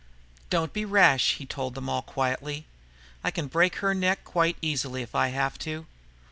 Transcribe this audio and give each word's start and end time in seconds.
"Don't 0.49 0.73
be 0.73 0.83
rash," 0.83 1.35
he 1.35 1.45
told 1.45 1.75
them 1.75 1.87
all 1.87 2.01
quietly. 2.01 2.65
"I 3.23 3.29
can 3.29 3.45
break 3.45 3.75
her 3.75 3.93
neck 3.93 4.23
quite 4.23 4.57
easily, 4.59 5.03
if 5.03 5.13
I 5.13 5.27
have 5.27 5.59
to. 5.59 5.85